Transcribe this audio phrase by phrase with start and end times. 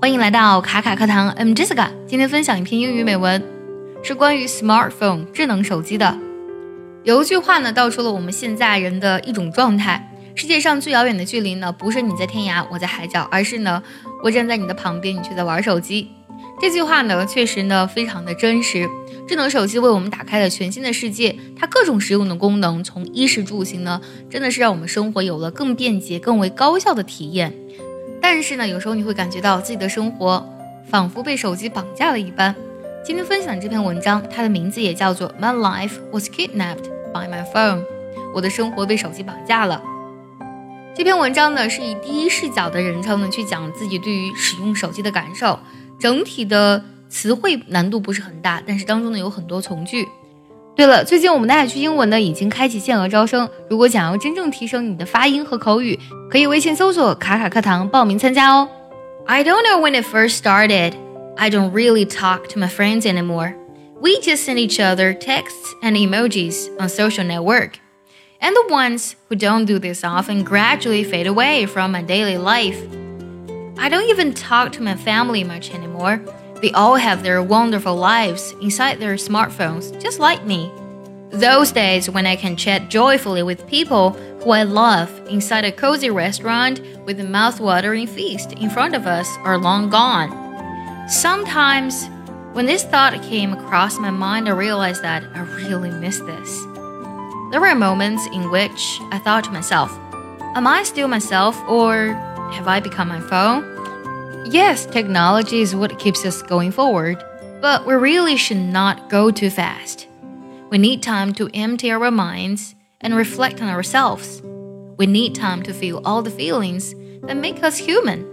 [0.00, 1.88] 欢迎来到卡卡课堂，I'm Jessica。
[2.06, 3.42] 今天分享一篇英语美文，
[4.00, 6.16] 是关于 smartphone 智能手机的。
[7.02, 13.82] 有一句话呢，道出了我们现在人的一种状态：世界上最遥远的距离呢，不是你在天涯，我在海角，而是呢，
[14.22, 16.08] 我站在你的旁边，你却在玩手机。
[16.60, 18.88] 这句话呢，确实呢，非常的真实。
[19.26, 27.52] 智能手机为我们打开了全新的世界，它各种实用的功能，从衣食住行呢，真的是让我们生活有了更便捷、更为高效的体验。
[28.30, 30.46] 但是呢，有时候你会感觉到自己的生活
[30.90, 32.54] 仿佛被手机绑架了一般。
[33.02, 37.78] 今天分享这篇文章，它的名字也叫做《My Life Was Kidnapped by My Phone》，
[38.34, 39.82] 我的生活被手机绑架了。
[40.94, 45.58] 这篇文章呢，是以第一视角的人称呢去讲自己对于使用手机的感受，
[45.98, 50.06] 整体的词汇难度不是很大，但是当中呢有很多从句。
[50.77, 55.99] 对了，最近我们的爱趣英文呢已经开启限额招生，如果想要真正提升你的发音和口语，
[56.31, 58.67] 可以微信搜索“卡卡课堂”报名参加哦。
[59.25, 60.93] I don't know when it first started.
[61.37, 63.53] I don't really talk to my friends anymore.
[64.01, 67.73] We just send each other texts and emojis on social network.
[68.41, 72.77] And the ones who don't do this often gradually fade away from my daily life.
[73.77, 76.19] I don't even talk to my family much anymore.
[76.60, 80.72] They all have their wonderful lives inside their smartphones, just like me.
[81.30, 84.10] Those days when I can chat joyfully with people
[84.42, 89.28] who I love inside a cozy restaurant with a mouth-watering feast in front of us
[89.44, 90.30] are long gone.
[91.08, 92.08] Sometimes,
[92.54, 96.64] when this thought came across my mind, I realized that I really miss this.
[97.50, 99.90] There were moments in which I thought to myself,
[100.56, 102.14] Am I still myself or
[102.52, 103.77] have I become my phone?
[104.46, 107.22] Yes, technology is what keeps us going forward,
[107.60, 110.06] but we really should not go too fast.
[110.70, 114.40] We need time to empty our minds and reflect on ourselves.
[114.96, 118.26] We need time to feel all the feelings that make us human.